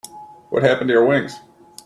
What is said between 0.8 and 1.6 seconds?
to your wings?